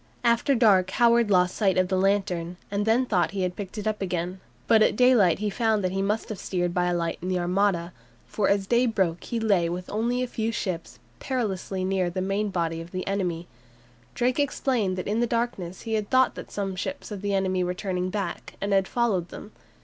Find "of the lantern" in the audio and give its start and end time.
1.77-2.57